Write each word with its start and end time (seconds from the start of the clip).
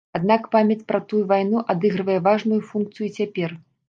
Аднак 0.17 0.45
памяць 0.53 0.85
пра 0.91 1.01
тую 1.11 1.19
вайну 1.31 1.61
адыгрывае 1.73 2.15
важную 2.29 2.57
функцыю 2.71 3.05
і 3.09 3.11
цяпер. 3.19 3.55